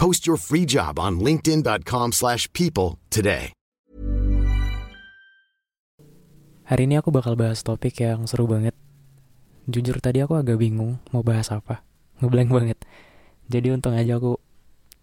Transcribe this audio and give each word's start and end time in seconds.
Post 0.00 0.24
your 0.24 0.40
free 0.40 0.64
job 0.64 0.96
on 0.96 1.20
linkedin.com 1.20 2.16
slash 2.16 2.48
people 2.56 2.96
today. 3.12 3.52
Hari 6.64 6.88
ini 6.88 6.96
aku 6.96 7.12
bakal 7.12 7.36
bahas 7.36 7.60
topik 7.60 8.00
yang 8.00 8.24
seru 8.24 8.48
banget. 8.48 8.72
Jujur 9.68 10.00
tadi 10.00 10.24
aku 10.24 10.40
agak 10.40 10.56
bingung 10.56 11.04
mau 11.12 11.20
bahas 11.20 11.52
apa. 11.52 11.84
Ngeblank 12.24 12.48
banget. 12.48 12.78
Jadi 13.52 13.76
untung 13.76 13.92
aja 13.92 14.16
aku 14.16 14.40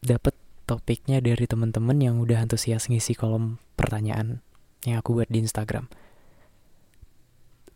dapet 0.01 0.33
topiknya 0.65 1.21
dari 1.21 1.45
temen-temen 1.45 2.01
yang 2.01 2.17
udah 2.17 2.41
antusias 2.41 2.89
ngisi 2.89 3.13
kolom 3.13 3.61
pertanyaan 3.77 4.41
yang 4.81 4.97
aku 4.97 5.13
buat 5.13 5.29
di 5.29 5.45
Instagram. 5.45 5.93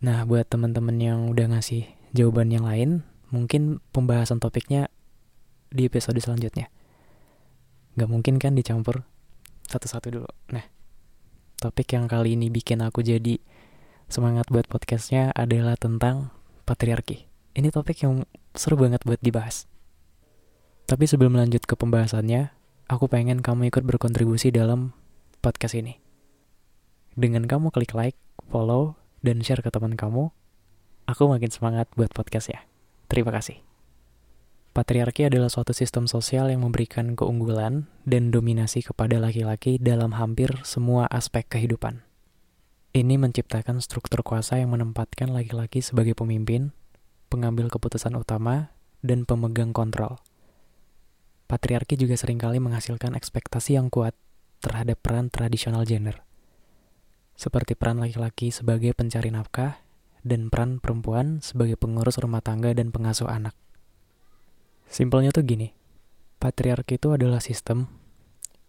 Nah, 0.02 0.26
buat 0.26 0.50
temen-temen 0.50 0.98
yang 0.98 1.30
udah 1.30 1.54
ngasih 1.54 1.86
jawaban 2.18 2.50
yang 2.50 2.66
lain, 2.66 3.06
mungkin 3.30 3.78
pembahasan 3.94 4.42
topiknya 4.42 4.90
di 5.70 5.86
episode 5.86 6.18
selanjutnya. 6.18 6.81
Gak 8.00 8.10
mungkin 8.10 8.40
kan 8.40 8.56
dicampur 8.56 9.04
satu-satu 9.68 10.08
dulu. 10.12 10.30
Nah, 10.52 10.64
topik 11.60 11.96
yang 11.96 12.08
kali 12.08 12.40
ini 12.40 12.48
bikin 12.52 12.84
aku 12.84 13.04
jadi 13.04 13.40
semangat 14.12 14.48
buat 14.52 14.68
podcastnya 14.68 15.32
adalah 15.32 15.80
tentang 15.80 16.32
patriarki. 16.68 17.28
Ini 17.56 17.72
topik 17.72 18.04
yang 18.04 18.28
seru 18.56 18.80
banget 18.80 19.04
buat 19.04 19.20
dibahas. 19.20 19.68
Tapi 20.88 21.08
sebelum 21.08 21.36
lanjut 21.40 21.64
ke 21.64 21.76
pembahasannya, 21.80 22.52
aku 22.92 23.08
pengen 23.08 23.40
kamu 23.40 23.72
ikut 23.72 23.88
berkontribusi 23.88 24.52
dalam 24.52 24.92
podcast 25.40 25.80
ini. 25.80 26.00
Dengan 27.16 27.48
kamu 27.48 27.72
klik 27.72 27.96
like, 27.96 28.20
follow, 28.52 29.00
dan 29.24 29.40
share 29.40 29.64
ke 29.64 29.72
teman 29.72 29.96
kamu, 29.96 30.32
aku 31.08 31.24
makin 31.32 31.52
semangat 31.52 31.88
buat 31.96 32.12
podcast 32.12 32.52
ya. 32.52 32.60
Terima 33.08 33.32
kasih. 33.32 33.71
Patriarki 34.72 35.28
adalah 35.28 35.52
suatu 35.52 35.76
sistem 35.76 36.08
sosial 36.08 36.48
yang 36.48 36.64
memberikan 36.64 37.20
keunggulan 37.20 37.92
dan 38.08 38.32
dominasi 38.32 38.80
kepada 38.80 39.20
laki-laki 39.20 39.76
dalam 39.76 40.16
hampir 40.16 40.48
semua 40.64 41.12
aspek 41.12 41.44
kehidupan. 41.44 42.08
Ini 42.96 43.20
menciptakan 43.20 43.84
struktur 43.84 44.24
kuasa 44.24 44.64
yang 44.64 44.72
menempatkan 44.72 45.28
laki-laki 45.36 45.84
sebagai 45.84 46.16
pemimpin, 46.16 46.72
pengambil 47.28 47.68
keputusan 47.68 48.16
utama, 48.16 48.72
dan 49.04 49.28
pemegang 49.28 49.76
kontrol. 49.76 50.24
Patriarki 51.52 52.00
juga 52.00 52.16
sering 52.16 52.40
kali 52.40 52.64
menghasilkan 52.64 53.12
ekspektasi 53.20 53.76
yang 53.76 53.92
kuat 53.92 54.16
terhadap 54.64 55.04
peran 55.04 55.28
tradisional 55.28 55.84
gender, 55.84 56.24
seperti 57.36 57.76
peran 57.76 58.00
laki-laki 58.00 58.56
sebagai 58.56 58.96
pencari 58.96 59.36
nafkah 59.36 59.84
dan 60.24 60.48
peran 60.48 60.80
perempuan 60.80 61.44
sebagai 61.44 61.76
pengurus 61.76 62.16
rumah 62.24 62.40
tangga 62.40 62.72
dan 62.72 62.96
pengasuh 62.96 63.28
anak. 63.28 63.52
Simpelnya 64.92 65.32
tuh 65.32 65.48
gini, 65.48 65.72
patriarki 66.36 67.00
itu 67.00 67.16
adalah 67.16 67.40
sistem, 67.40 67.88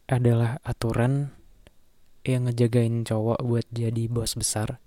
adalah 0.06 0.62
aturan 0.62 1.34
yang 2.22 2.46
ngejagain 2.46 3.02
cowok 3.02 3.42
buat 3.42 3.66
jadi 3.74 4.06
bos 4.06 4.38
besar, 4.38 4.78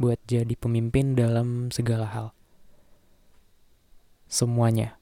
buat 0.00 0.16
jadi 0.24 0.56
pemimpin 0.56 1.12
dalam 1.12 1.68
segala 1.68 2.08
hal. 2.08 2.26
Semuanya, 4.24 4.96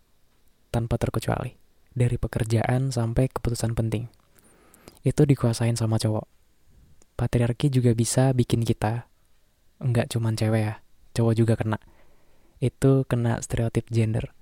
tanpa 0.75 0.99
terkecuali, 0.99 1.55
dari 1.95 2.19
pekerjaan 2.19 2.91
sampai 2.91 3.31
keputusan 3.31 3.79
penting. 3.79 4.11
Itu 5.07 5.23
dikuasain 5.23 5.79
sama 5.79 6.03
cowok. 6.03 6.27
Patriarki 7.15 7.71
juga 7.71 7.95
bisa 7.95 8.35
bikin 8.35 8.67
kita, 8.67 9.07
enggak 9.79 10.11
cuman 10.11 10.35
cewek 10.35 10.63
ya, 10.67 10.75
cowok 11.15 11.35
juga 11.39 11.55
kena. 11.55 11.79
Itu 12.59 13.07
kena 13.07 13.39
stereotip 13.39 13.87
gender 13.87 14.42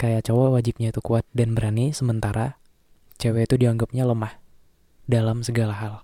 kayak 0.00 0.24
cowok 0.24 0.56
wajibnya 0.56 0.88
itu 0.96 1.04
kuat 1.04 1.28
dan 1.36 1.52
berani, 1.52 1.92
sementara 1.92 2.56
cewek 3.20 3.52
itu 3.52 3.60
dianggapnya 3.60 4.08
lemah 4.08 4.40
dalam 5.04 5.44
segala 5.44 5.76
hal. 5.76 5.94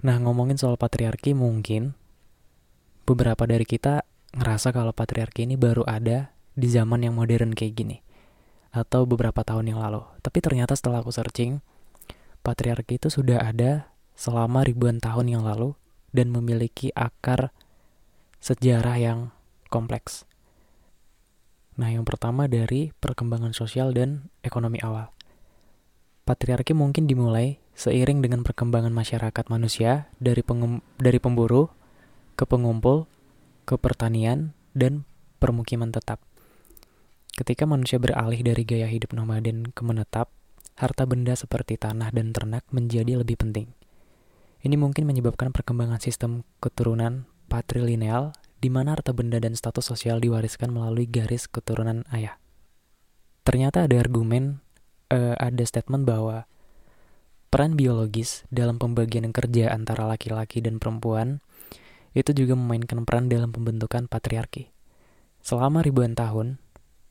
Nah, 0.00 0.16
ngomongin 0.24 0.56
soal 0.56 0.80
patriarki 0.80 1.36
mungkin 1.36 1.92
beberapa 3.04 3.44
dari 3.44 3.68
kita 3.68 4.08
ngerasa 4.32 4.72
kalau 4.72 4.96
patriarki 4.96 5.44
ini 5.44 5.60
baru 5.60 5.84
ada 5.84 6.32
di 6.56 6.68
zaman 6.72 7.04
yang 7.04 7.12
modern 7.12 7.52
kayak 7.52 7.76
gini 7.76 8.00
atau 8.72 9.04
beberapa 9.04 9.44
tahun 9.44 9.76
yang 9.76 9.80
lalu. 9.84 10.00
Tapi 10.24 10.40
ternyata 10.40 10.72
setelah 10.72 11.04
aku 11.04 11.12
searching, 11.12 11.60
patriarki 12.40 12.96
itu 12.96 13.12
sudah 13.12 13.44
ada 13.44 13.92
selama 14.16 14.64
ribuan 14.64 14.98
tahun 14.98 15.28
yang 15.28 15.42
lalu 15.44 15.76
dan 16.10 16.32
memiliki 16.32 16.88
akar 16.96 17.52
sejarah 18.40 18.96
yang 18.96 19.18
kompleks. 19.68 20.24
Nah, 21.74 21.90
yang 21.90 22.06
pertama 22.06 22.46
dari 22.46 22.94
perkembangan 23.02 23.50
sosial 23.50 23.90
dan 23.90 24.30
ekonomi 24.46 24.78
awal. 24.78 25.10
Patriarki 26.24 26.72
mungkin 26.72 27.04
dimulai 27.10 27.58
seiring 27.74 28.22
dengan 28.22 28.46
perkembangan 28.46 28.94
masyarakat 28.94 29.44
manusia 29.50 30.08
dari 30.22 30.40
dari 31.02 31.18
pemburu 31.18 31.68
ke 32.38 32.46
pengumpul 32.46 33.10
ke 33.66 33.74
pertanian 33.76 34.54
dan 34.72 35.04
permukiman 35.42 35.90
tetap. 35.90 36.22
Ketika 37.34 37.66
manusia 37.66 37.98
beralih 37.98 38.40
dari 38.46 38.62
gaya 38.62 38.86
hidup 38.86 39.10
nomaden 39.10 39.74
ke 39.74 39.82
menetap, 39.82 40.30
harta 40.78 41.02
benda 41.02 41.34
seperti 41.34 41.74
tanah 41.74 42.14
dan 42.14 42.30
ternak 42.30 42.62
menjadi 42.70 43.18
lebih 43.18 43.34
penting. 43.34 43.74
Ini 44.62 44.78
mungkin 44.78 45.04
menyebabkan 45.04 45.50
perkembangan 45.50 45.98
sistem 45.98 46.46
keturunan 46.62 47.26
patrilineal 47.50 48.32
di 48.64 48.72
mana 48.72 48.96
harta 48.96 49.12
benda 49.12 49.36
dan 49.36 49.52
status 49.52 49.84
sosial 49.84 50.24
diwariskan 50.24 50.72
melalui 50.72 51.04
garis 51.04 51.44
keturunan 51.52 52.08
ayah. 52.08 52.40
Ternyata 53.44 53.84
ada 53.84 54.00
argumen, 54.00 54.64
uh, 55.12 55.36
ada 55.36 55.60
statement 55.68 56.08
bahwa 56.08 56.48
peran 57.52 57.76
biologis 57.76 58.48
dalam 58.48 58.80
pembagian 58.80 59.28
kerja 59.36 59.68
antara 59.68 60.08
laki-laki 60.08 60.64
dan 60.64 60.80
perempuan 60.80 61.44
itu 62.16 62.32
juga 62.32 62.56
memainkan 62.56 63.04
peran 63.04 63.28
dalam 63.28 63.52
pembentukan 63.52 64.08
patriarki. 64.08 64.72
Selama 65.44 65.84
ribuan 65.84 66.16
tahun, 66.16 66.56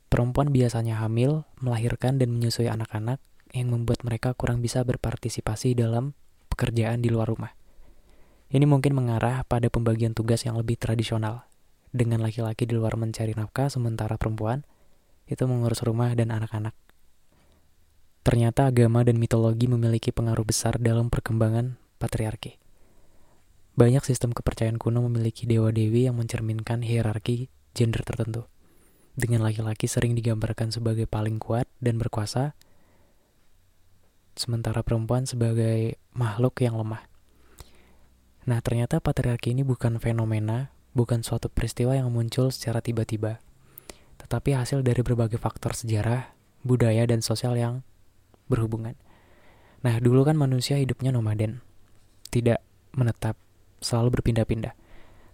perempuan 0.09 0.49
biasanya 0.49 1.05
hamil, 1.05 1.45
melahirkan, 1.61 2.17
dan 2.17 2.33
menyusui 2.33 2.65
anak-anak 2.65 3.21
yang 3.53 3.69
membuat 3.69 4.01
mereka 4.01 4.33
kurang 4.33 4.57
bisa 4.57 4.81
berpartisipasi 4.81 5.77
dalam 5.77 6.17
pekerjaan 6.49 7.05
di 7.05 7.13
luar 7.13 7.29
rumah. 7.29 7.53
Ini 8.53 8.69
mungkin 8.69 8.93
mengarah 8.93 9.41
pada 9.49 9.65
pembagian 9.73 10.13
tugas 10.13 10.45
yang 10.45 10.53
lebih 10.61 10.77
tradisional, 10.77 11.49
dengan 11.89 12.21
laki-laki 12.21 12.69
di 12.69 12.77
luar 12.77 12.93
mencari 13.01 13.33
nafkah 13.33 13.65
sementara 13.65 14.13
perempuan 14.21 14.61
itu 15.25 15.41
mengurus 15.49 15.81
rumah 15.81 16.13
dan 16.13 16.29
anak-anak. 16.29 16.77
Ternyata 18.21 18.69
agama 18.69 19.01
dan 19.01 19.17
mitologi 19.17 19.65
memiliki 19.65 20.13
pengaruh 20.13 20.45
besar 20.45 20.77
dalam 20.77 21.09
perkembangan 21.09 21.81
patriarki. 21.97 22.61
Banyak 23.73 24.05
sistem 24.05 24.37
kepercayaan 24.37 24.77
kuno 24.77 25.01
memiliki 25.05 25.49
dewa-dewi 25.49 26.05
yang 26.05 26.21
mencerminkan 26.21 26.85
hierarki 26.85 27.49
gender 27.73 28.05
tertentu. 28.05 28.45
Dengan 29.17 29.41
laki-laki 29.45 29.89
sering 29.89 30.13
digambarkan 30.13 30.69
sebagai 30.69 31.09
paling 31.09 31.41
kuat 31.41 31.65
dan 31.81 31.97
berkuasa, 31.97 32.53
sementara 34.37 34.85
perempuan 34.85 35.25
sebagai 35.25 35.97
makhluk 36.13 36.61
yang 36.61 36.77
lemah. 36.77 37.12
Nah, 38.43 38.59
ternyata 38.59 38.99
patriarki 38.99 39.55
ini 39.55 39.63
bukan 39.63 40.03
fenomena, 40.03 40.75
bukan 40.91 41.23
suatu 41.23 41.47
peristiwa 41.47 41.95
yang 41.95 42.11
muncul 42.11 42.51
secara 42.51 42.83
tiba-tiba, 42.83 43.39
tetapi 44.19 44.51
hasil 44.51 44.83
dari 44.83 44.99
berbagai 44.99 45.39
faktor 45.39 45.71
sejarah, 45.71 46.35
budaya, 46.67 47.07
dan 47.07 47.23
sosial 47.23 47.55
yang 47.55 47.87
berhubungan. 48.51 48.99
Nah, 49.83 49.95
dulu 50.03 50.27
kan 50.27 50.35
manusia 50.35 50.75
hidupnya 50.75 51.15
nomaden, 51.15 51.63
tidak 52.31 52.59
menetap, 52.91 53.39
selalu 53.79 54.19
berpindah-pindah. 54.19 54.75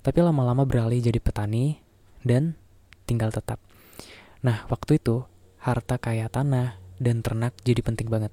Tapi 0.05 0.19
lama-lama 0.21 0.63
beralih 0.69 1.01
jadi 1.01 1.17
petani 1.17 1.81
dan 2.21 2.53
tinggal 3.09 3.33
tetap. 3.33 3.57
Nah, 4.45 4.69
waktu 4.69 5.01
itu, 5.01 5.25
harta 5.59 5.97
kaya 5.97 6.29
tanah 6.29 6.77
dan 7.01 7.25
ternak 7.25 7.57
jadi 7.65 7.81
penting 7.81 8.07
banget. 8.07 8.31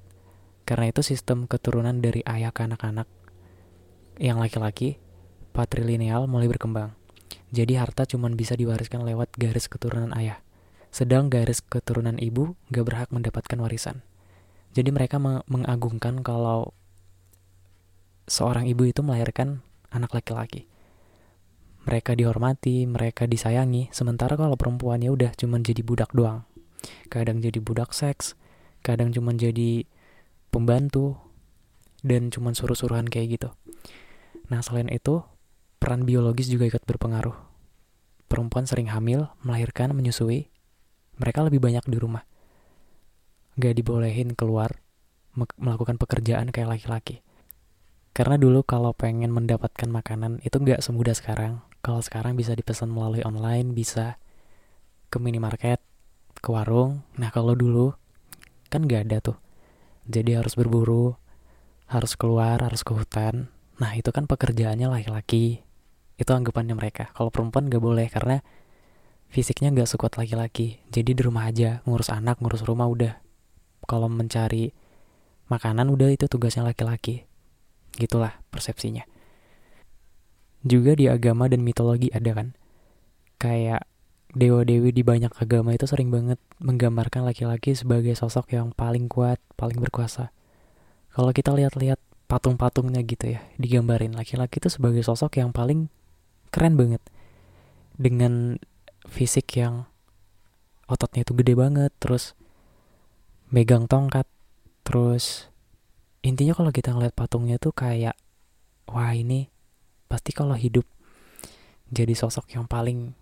Karena 0.69 0.93
itu 0.93 1.01
sistem 1.01 1.49
keturunan 1.49 1.97
dari 1.97 2.21
ayah 2.29 2.53
ke 2.53 2.61
anak-anak 2.61 3.09
yang 4.17 4.41
laki-laki, 4.41 4.97
patrilineal 5.53 6.25
mulai 6.29 6.49
berkembang. 6.49 6.93
Jadi 7.49 7.79
harta 7.79 8.03
cuma 8.03 8.27
bisa 8.33 8.59
diwariskan 8.59 9.07
lewat 9.07 9.33
garis 9.39 9.71
keturunan 9.71 10.11
ayah. 10.17 10.43
Sedang 10.91 11.31
garis 11.31 11.63
keturunan 11.63 12.19
ibu 12.19 12.57
gak 12.73 12.85
berhak 12.85 13.09
mendapatkan 13.13 13.59
warisan. 13.61 14.03
Jadi 14.75 14.89
mereka 14.91 15.17
mengagungkan 15.21 16.21
kalau 16.21 16.75
seorang 18.27 18.67
ibu 18.67 18.83
itu 18.85 19.01
melahirkan 19.01 19.63
anak 19.89 20.11
laki-laki. 20.13 20.67
Mereka 21.87 22.19
dihormati, 22.19 22.83
mereka 22.83 23.23
disayangi, 23.31 23.87
sementara 23.95 24.35
kalau 24.35 24.59
perempuan 24.59 24.99
ya 24.99 25.15
udah 25.15 25.31
cuma 25.39 25.55
jadi 25.63 25.79
budak 25.87 26.11
doang. 26.11 26.43
Kadang 27.07 27.39
jadi 27.39 27.63
budak 27.63 27.95
seks, 27.95 28.35
kadang 28.83 29.15
cuma 29.15 29.31
jadi 29.31 29.87
pembantu 30.51 31.15
dan 32.03 32.27
cuman 32.27 32.51
suruh-suruhan 32.51 33.07
kayak 33.07 33.39
gitu. 33.39 33.49
Nah, 34.47 34.63
selain 34.63 34.87
itu, 34.91 35.23
peran 35.77 36.07
biologis 36.07 36.47
juga 36.47 36.67
ikut 36.67 36.83
berpengaruh. 36.87 37.35
Perempuan 38.27 38.67
sering 38.67 38.91
hamil, 38.91 39.31
melahirkan, 39.43 39.95
menyusui. 39.95 40.51
Mereka 41.17 41.47
lebih 41.47 41.63
banyak 41.63 41.83
di 41.87 41.97
rumah. 41.97 42.23
Gak 43.57 43.73
dibolehin 43.73 44.37
keluar 44.37 44.83
melakukan 45.57 45.97
pekerjaan 46.01 46.49
kayak 46.49 46.77
laki-laki. 46.77 47.21
Karena 48.13 48.37
dulu 48.37 48.65
kalau 48.65 48.93
pengen 48.97 49.29
mendapatkan 49.29 49.89
makanan 49.89 50.41
itu 50.41 50.57
gak 50.61 50.81
semudah 50.81 51.13
sekarang. 51.13 51.61
Kalau 51.85 52.01
sekarang 52.01 52.33
bisa 52.33 52.57
dipesan 52.57 52.89
melalui 52.89 53.21
online, 53.21 53.73
bisa 53.73 54.17
ke 55.13 55.17
minimarket, 55.21 55.79
ke 56.41 56.49
warung. 56.49 57.05
Nah 57.21 57.29
kalau 57.29 57.53
dulu 57.53 57.93
kan 58.67 58.89
gak 58.89 59.09
ada 59.09 59.17
tuh 59.21 59.37
jadi 60.07 60.39
harus 60.39 60.55
berburu, 60.55 61.19
harus 61.91 62.15
keluar, 62.15 62.63
harus 62.63 62.81
ke 62.81 62.95
hutan. 62.95 63.51
Nah 63.77 63.93
itu 63.93 64.09
kan 64.09 64.25
pekerjaannya 64.25 64.89
laki-laki. 64.89 65.61
Itu 66.17 66.33
anggapannya 66.33 66.73
mereka. 66.73 67.13
Kalau 67.13 67.29
perempuan 67.29 67.69
gak 67.69 67.81
boleh 67.81 68.09
karena 68.09 68.41
fisiknya 69.29 69.69
gak 69.69 69.89
sekuat 69.89 70.17
laki-laki. 70.17 70.81
Jadi 70.89 71.13
di 71.13 71.21
rumah 71.21 71.45
aja, 71.45 71.85
ngurus 71.85 72.09
anak, 72.09 72.41
ngurus 72.41 72.65
rumah 72.65 72.89
udah. 72.89 73.21
Kalau 73.85 74.09
mencari 74.09 74.73
makanan 75.47 75.87
udah 75.93 76.09
itu 76.09 76.25
tugasnya 76.25 76.65
laki-laki. 76.65 77.29
Gitulah 77.93 78.41
persepsinya. 78.49 79.05
Juga 80.65 80.97
di 80.97 81.05
agama 81.05 81.45
dan 81.45 81.61
mitologi 81.61 82.09
ada 82.09 82.33
kan. 82.33 82.57
Kayak 83.37 83.85
dewa-dewi 84.33 84.89
di 84.91 85.05
banyak 85.05 85.31
agama 85.37 85.71
itu 85.77 85.85
sering 85.85 86.09
banget 86.09 86.41
menggambarkan 86.59 87.23
laki-laki 87.23 87.77
sebagai 87.77 88.17
sosok 88.17 88.57
yang 88.57 88.73
paling 88.73 89.05
kuat, 89.05 89.37
paling 89.53 89.77
berkuasa. 89.77 90.33
Kalau 91.13 91.29
kita 91.31 91.53
lihat-lihat 91.53 92.01
patung-patungnya 92.27 93.01
gitu 93.07 93.39
ya, 93.39 93.41
digambarin 93.55 94.11
laki-laki 94.13 94.59
itu 94.59 94.67
sebagai 94.67 95.01
sosok 95.03 95.39
yang 95.39 95.55
paling 95.55 95.87
keren 96.51 96.75
banget. 96.75 96.99
Dengan 97.97 98.61
fisik 99.07 99.47
yang 99.57 99.87
ototnya 100.91 101.23
itu 101.23 101.33
gede 101.33 101.55
banget, 101.55 101.91
terus 101.97 102.35
megang 103.47 103.87
tongkat, 103.87 104.27
terus 104.83 105.47
intinya 106.21 106.51
kalau 106.51 106.71
kita 106.75 106.91
ngeliat 106.91 107.15
patungnya 107.15 107.55
tuh 107.55 107.71
kayak 107.71 108.19
wah 108.91 109.11
ini 109.15 109.47
pasti 110.11 110.31
kalau 110.35 110.55
hidup 110.55 110.83
jadi 111.87 112.11
sosok 112.11 112.51
yang 112.55 112.67
paling 112.67 113.15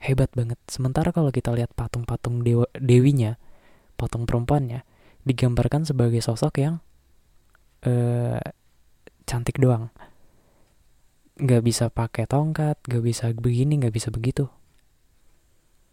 hebat 0.00 0.32
banget. 0.32 0.56
Sementara 0.68 1.12
kalau 1.12 1.28
kita 1.32 1.52
lihat 1.52 1.72
patung-patung 1.76 2.40
dewa, 2.40 2.68
dewinya, 2.76 3.36
patung 4.00 4.24
perempuannya, 4.24 4.84
digambarkan 5.28 5.84
sebagai 5.84 6.20
sosok 6.24 6.60
yang 6.60 6.74
uh, 7.84 8.40
cantik 9.28 9.60
doang. 9.60 9.92
Gak 11.36 11.60
bisa 11.66 11.92
pakai 11.92 12.24
tongkat, 12.24 12.80
gak 12.88 13.04
bisa 13.04 13.28
begini, 13.36 13.76
gak 13.76 13.92
bisa 13.92 14.08
begitu. 14.08 14.48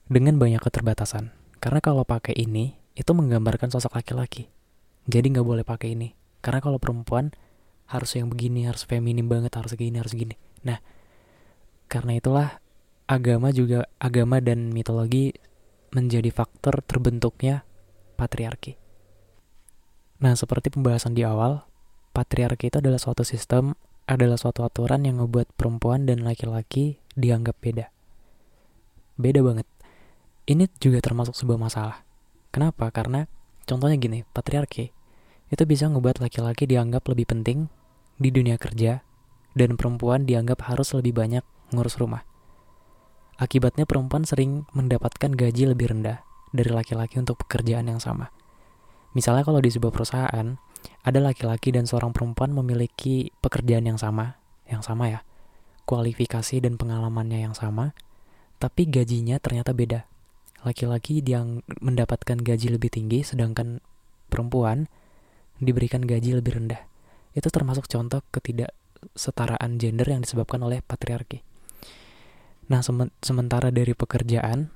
Dengan 0.07 0.39
banyak 0.39 0.63
keterbatasan. 0.63 1.35
Karena 1.59 1.83
kalau 1.83 2.07
pakai 2.07 2.37
ini, 2.39 2.79
itu 2.95 3.11
menggambarkan 3.11 3.67
sosok 3.67 3.99
laki-laki. 3.99 4.47
Jadi 5.09 5.35
gak 5.35 5.43
boleh 5.43 5.67
pakai 5.67 5.99
ini. 5.99 6.15
Karena 6.39 6.63
kalau 6.63 6.79
perempuan 6.79 7.35
harus 7.91 8.15
yang 8.15 8.31
begini, 8.31 8.63
harus 8.69 8.87
feminim 8.87 9.27
banget, 9.27 9.51
harus 9.59 9.75
gini, 9.75 9.99
harus 9.99 10.15
gini. 10.15 10.39
Nah, 10.63 10.79
karena 11.91 12.15
itulah 12.15 12.63
agama 13.03 13.51
juga 13.51 13.91
agama 13.99 14.39
dan 14.39 14.71
mitologi 14.71 15.35
menjadi 15.91 16.31
faktor 16.31 16.81
terbentuknya 16.81 17.67
patriarki. 18.15 18.79
Nah, 20.23 20.33
seperti 20.39 20.71
pembahasan 20.71 21.13
di 21.13 21.27
awal, 21.27 21.67
patriarki 22.13 22.69
itu 22.69 22.77
adalah 22.79 23.01
suatu 23.01 23.25
sistem, 23.25 23.73
adalah 24.05 24.37
suatu 24.37 24.61
aturan 24.61 25.03
yang 25.03 25.19
membuat 25.19 25.49
perempuan 25.57 26.05
dan 26.05 26.21
laki-laki 26.21 27.01
dianggap 27.17 27.57
beda. 27.59 27.89
Beda 29.17 29.41
banget. 29.41 29.67
Ini 30.45 30.69
juga 30.77 31.01
termasuk 31.01 31.33
sebuah 31.33 31.59
masalah. 31.59 32.05
Kenapa? 32.53 32.93
Karena 32.93 33.25
contohnya 33.65 33.97
gini, 33.97 34.21
patriarki 34.31 34.93
itu 35.49 35.63
bisa 35.69 35.89
membuat 35.89 36.21
laki-laki 36.21 36.65
dianggap 36.65 37.05
lebih 37.09 37.29
penting 37.29 37.69
di 38.17 38.29
dunia 38.29 38.57
kerja 38.57 39.01
dan 39.53 39.77
perempuan 39.77 40.25
dianggap 40.25 40.65
harus 40.69 40.93
lebih 40.97 41.13
banyak 41.13 41.45
ngurus 41.73 41.97
rumah. 42.01 42.25
Akibatnya 43.37 43.89
perempuan 43.89 44.25
sering 44.25 44.69
mendapatkan 44.77 45.33
gaji 45.33 45.73
lebih 45.73 45.93
rendah 45.93 46.21
dari 46.53 46.69
laki-laki 46.69 47.17
untuk 47.17 47.41
pekerjaan 47.45 47.89
yang 47.89 47.97
sama. 47.97 48.29
Misalnya 49.17 49.45
kalau 49.45 49.61
di 49.61 49.69
sebuah 49.73 49.93
perusahaan, 49.93 50.57
ada 51.03 51.19
laki-laki 51.19 51.71
dan 51.75 51.83
seorang 51.83 52.15
perempuan 52.15 52.51
memiliki 52.55 53.31
pekerjaan 53.43 53.83
yang 53.83 53.99
sama, 53.99 54.39
yang 54.69 54.79
sama 54.79 55.11
ya, 55.11 55.19
kualifikasi 55.83 56.63
dan 56.63 56.79
pengalamannya 56.79 57.43
yang 57.43 57.55
sama, 57.55 57.91
tapi 58.59 58.87
gajinya 58.87 59.37
ternyata 59.43 59.75
beda. 59.75 60.07
Laki-laki 60.63 61.19
yang 61.19 61.59
mendapatkan 61.83 62.39
gaji 62.39 62.71
lebih 62.71 62.87
tinggi, 62.87 63.19
sedangkan 63.19 63.83
perempuan 64.31 64.87
diberikan 65.59 66.07
gaji 66.07 66.39
lebih 66.39 66.55
rendah. 66.55 66.79
Itu 67.35 67.51
termasuk 67.51 67.91
contoh 67.91 68.23
ketidaksetaraan 68.31 69.75
gender 69.75 70.07
yang 70.07 70.23
disebabkan 70.23 70.63
oleh 70.63 70.79
patriarki. 70.79 71.43
Nah, 72.71 72.79
sementara 73.19 73.75
dari 73.75 73.91
pekerjaan, 73.91 74.71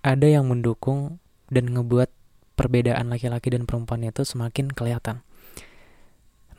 ada 0.00 0.24
yang 0.24 0.48
mendukung 0.48 1.20
dan 1.52 1.68
ngebuat 1.68 2.08
perbedaan 2.54 3.10
laki-laki 3.10 3.50
dan 3.50 3.66
perempuan 3.66 4.02
itu 4.06 4.22
semakin 4.22 4.70
kelihatan. 4.70 5.22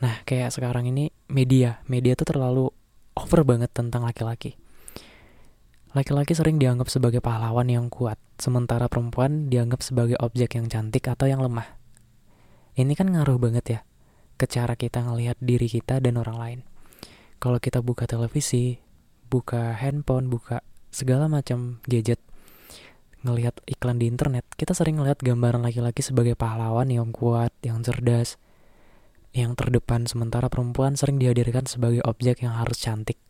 Nah, 0.00 0.20
kayak 0.28 0.52
sekarang 0.52 0.88
ini 0.88 1.08
media, 1.32 1.80
media 1.88 2.12
tuh 2.12 2.28
terlalu 2.28 2.68
over 3.16 3.40
banget 3.48 3.72
tentang 3.72 4.04
laki-laki. 4.04 4.60
Laki-laki 5.96 6.36
sering 6.36 6.60
dianggap 6.60 6.92
sebagai 6.92 7.24
pahlawan 7.24 7.72
yang 7.72 7.88
kuat, 7.88 8.20
sementara 8.36 8.84
perempuan 8.92 9.48
dianggap 9.48 9.80
sebagai 9.80 10.20
objek 10.20 10.60
yang 10.60 10.68
cantik 10.68 11.08
atau 11.08 11.24
yang 11.24 11.40
lemah. 11.40 11.64
Ini 12.76 12.92
kan 12.92 13.08
ngaruh 13.08 13.40
banget 13.40 13.64
ya 13.72 13.80
ke 14.36 14.44
cara 14.44 14.76
kita 14.76 15.00
ngelihat 15.00 15.40
diri 15.40 15.64
kita 15.64 15.96
dan 16.04 16.20
orang 16.20 16.36
lain. 16.36 16.60
Kalau 17.40 17.56
kita 17.56 17.80
buka 17.80 18.04
televisi, 18.04 18.76
buka 19.32 19.72
handphone, 19.80 20.28
buka 20.28 20.60
segala 20.92 21.32
macam 21.32 21.80
gadget, 21.88 22.20
ngelihat 23.24 23.56
iklan 23.64 24.02
di 24.02 24.10
internet, 24.10 24.44
kita 24.58 24.76
sering 24.76 25.00
ngelihat 25.00 25.22
gambaran 25.22 25.64
laki-laki 25.64 26.04
sebagai 26.04 26.36
pahlawan 26.36 26.90
yang 26.90 27.14
kuat, 27.14 27.54
yang 27.64 27.80
cerdas, 27.80 28.36
yang 29.36 29.52
terdepan, 29.52 30.08
sementara 30.08 30.48
perempuan 30.48 30.96
sering 30.96 31.20
dihadirkan 31.20 31.68
sebagai 31.68 32.00
objek 32.04 32.44
yang 32.44 32.56
harus 32.56 32.80
cantik, 32.80 33.20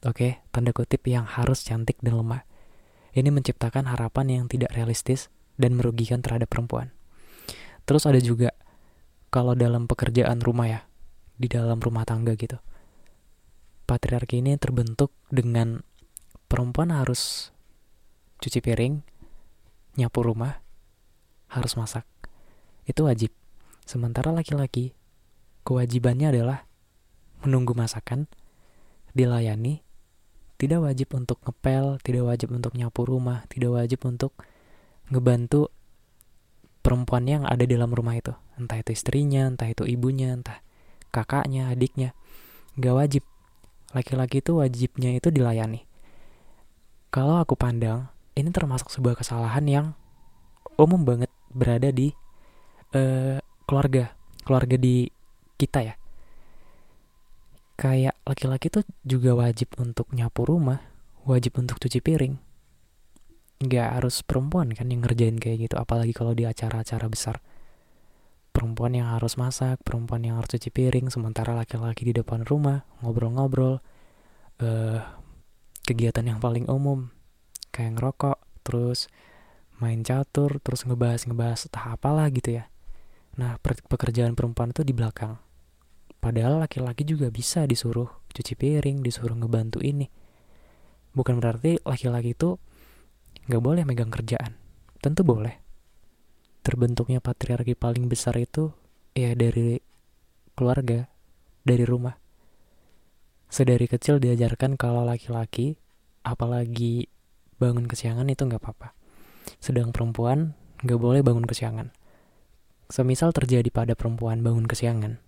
Oke, 0.00 0.16
okay? 0.16 0.32
tanda 0.48 0.72
kutip 0.72 1.04
yang 1.04 1.28
harus 1.28 1.60
cantik 1.60 2.00
dan 2.00 2.16
lemah. 2.16 2.48
Ini 3.12 3.28
menciptakan 3.28 3.84
harapan 3.84 4.32
yang 4.32 4.44
tidak 4.48 4.72
realistis 4.72 5.28
dan 5.60 5.76
merugikan 5.76 6.24
terhadap 6.24 6.48
perempuan. 6.48 6.88
Terus 7.84 8.08
ada 8.08 8.16
juga 8.16 8.56
kalau 9.28 9.52
dalam 9.52 9.84
pekerjaan 9.84 10.40
rumah 10.40 10.72
ya, 10.72 10.80
di 11.36 11.52
dalam 11.52 11.84
rumah 11.84 12.08
tangga 12.08 12.32
gitu. 12.32 12.56
Patriarki 13.84 14.40
ini 14.40 14.56
terbentuk 14.56 15.12
dengan 15.28 15.84
perempuan 16.48 16.96
harus 16.96 17.52
cuci 18.40 18.64
piring, 18.64 19.04
nyapu 19.98 20.22
rumah, 20.22 20.62
harus 21.50 21.74
masak. 21.74 22.06
Itu 22.86 23.06
wajib. 23.06 23.34
Sementara 23.86 24.30
laki-laki, 24.30 24.94
kewajibannya 25.66 26.30
adalah 26.30 26.68
menunggu 27.42 27.74
masakan, 27.74 28.30
dilayani, 29.16 29.82
tidak 30.60 30.84
wajib 30.84 31.08
untuk 31.16 31.40
ngepel, 31.42 31.96
tidak 32.04 32.28
wajib 32.28 32.52
untuk 32.52 32.76
nyapu 32.76 33.02
rumah, 33.08 33.48
tidak 33.48 33.80
wajib 33.80 34.04
untuk 34.04 34.36
ngebantu 35.08 35.72
perempuan 36.84 37.24
yang 37.24 37.42
ada 37.48 37.64
dalam 37.64 37.90
rumah 37.90 38.14
itu. 38.14 38.36
Entah 38.60 38.76
itu 38.76 38.92
istrinya, 38.92 39.48
entah 39.48 39.72
itu 39.72 39.88
ibunya, 39.88 40.36
entah 40.36 40.60
kakaknya, 41.08 41.72
adiknya. 41.72 42.12
Gak 42.76 42.94
wajib. 42.94 43.24
Laki-laki 43.90 44.44
itu 44.44 44.60
wajibnya 44.60 45.10
itu 45.16 45.32
dilayani. 45.32 45.82
Kalau 47.10 47.42
aku 47.42 47.58
pandang, 47.58 48.06
ini 48.40 48.50
termasuk 48.50 48.88
sebuah 48.88 49.20
kesalahan 49.20 49.64
yang 49.68 49.86
umum 50.80 51.04
banget 51.04 51.30
berada 51.52 51.92
di 51.92 52.10
uh, 52.96 53.38
keluarga. 53.68 54.16
Keluarga 54.40 54.80
di 54.80 55.06
kita 55.60 55.84
ya 55.84 55.94
kayak 57.80 58.20
laki-laki 58.28 58.68
tuh 58.68 58.84
juga 59.08 59.32
wajib 59.32 59.72
untuk 59.80 60.12
nyapu 60.12 60.44
rumah, 60.44 60.84
wajib 61.24 61.56
untuk 61.56 61.80
cuci 61.80 62.04
piring. 62.04 62.36
Nggak 63.64 63.88
harus 63.96 64.20
perempuan 64.20 64.76
kan 64.76 64.92
yang 64.92 65.00
ngerjain 65.00 65.40
kayak 65.40 65.64
gitu, 65.64 65.80
apalagi 65.80 66.12
kalau 66.12 66.36
di 66.36 66.44
acara-acara 66.44 67.08
besar. 67.08 67.40
Perempuan 68.52 68.92
yang 68.92 69.08
harus 69.16 69.40
masak, 69.40 69.80
perempuan 69.80 70.20
yang 70.20 70.36
harus 70.36 70.52
cuci 70.52 70.68
piring, 70.68 71.08
sementara 71.08 71.56
laki-laki 71.56 72.04
di 72.04 72.12
depan 72.12 72.44
rumah 72.44 72.84
ngobrol-ngobrol. 73.00 73.80
Uh, 74.60 75.00
kegiatan 75.88 76.28
yang 76.28 76.36
paling 76.36 76.68
umum, 76.68 77.08
kayak 77.70 77.98
ngerokok, 77.98 78.38
terus 78.66 79.10
main 79.80 80.04
catur, 80.04 80.60
terus 80.60 80.84
ngebahas-ngebahas 80.84 81.70
entah 81.70 81.96
apalah 81.96 82.28
gitu 82.30 82.60
ya. 82.60 82.68
Nah, 83.40 83.56
pekerjaan 83.62 84.36
perempuan 84.36 84.74
itu 84.74 84.84
di 84.84 84.92
belakang 84.92 85.40
Padahal 86.20 86.60
laki-laki 86.60 87.08
juga 87.08 87.32
bisa 87.32 87.64
disuruh 87.64 88.12
cuci 88.28 88.52
piring, 88.52 89.00
disuruh 89.00 89.32
ngebantu 89.32 89.80
ini. 89.80 90.04
Bukan 91.16 91.40
berarti 91.40 91.80
laki-laki 91.80 92.36
itu 92.36 92.60
nggak 93.48 93.62
boleh 93.64 93.82
megang 93.88 94.12
kerjaan. 94.12 94.60
Tentu 95.00 95.24
boleh. 95.24 95.56
Terbentuknya 96.60 97.24
patriarki 97.24 97.72
paling 97.72 98.04
besar 98.12 98.36
itu 98.36 98.68
ya 99.16 99.32
dari 99.32 99.80
keluarga, 100.52 101.08
dari 101.64 101.88
rumah. 101.88 102.20
Sedari 103.48 103.88
kecil 103.88 104.20
diajarkan 104.20 104.76
kalau 104.76 105.08
laki-laki, 105.08 105.80
apalagi 106.20 107.08
bangun 107.60 107.84
kesiangan 107.84 108.24
itu 108.32 108.48
nggak 108.48 108.58
apa-apa. 108.64 108.96
Sedang 109.60 109.92
perempuan 109.92 110.56
nggak 110.80 110.96
boleh 110.96 111.20
bangun 111.20 111.44
kesiangan. 111.44 111.92
Semisal 112.88 113.30
terjadi 113.36 113.68
pada 113.70 113.92
perempuan 113.94 114.40
bangun 114.42 114.66
kesiangan, 114.66 115.20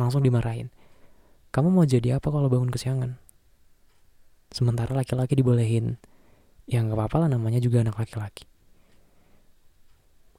langsung 0.00 0.24
dimarahin. 0.24 0.72
Kamu 1.52 1.70
mau 1.70 1.86
jadi 1.86 2.18
apa 2.18 2.32
kalau 2.32 2.48
bangun 2.50 2.72
kesiangan? 2.72 3.20
Sementara 4.50 4.90
laki-laki 4.96 5.38
dibolehin. 5.38 6.00
Ya 6.66 6.82
nggak 6.82 6.98
apa-apa 6.98 7.26
lah 7.26 7.28
namanya 7.30 7.62
juga 7.62 7.84
anak 7.84 8.00
laki-laki. 8.00 8.48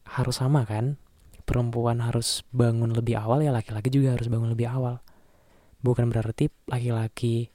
Harus 0.09 0.43
sama 0.43 0.67
kan? 0.67 0.99
Perempuan 1.47 2.03
harus 2.03 2.43
bangun 2.51 2.91
lebih 2.91 3.15
awal 3.15 3.43
ya 3.43 3.55
laki-laki 3.55 3.87
juga 3.87 4.17
harus 4.17 4.27
bangun 4.27 4.51
lebih 4.51 4.67
awal. 4.67 4.99
Bukan 5.79 6.11
berarti 6.11 6.51
laki-laki 6.67 7.51